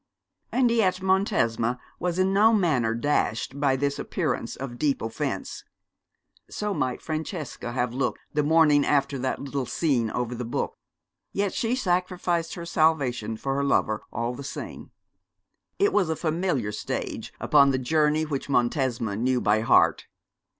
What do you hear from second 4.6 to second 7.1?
deep offence. So might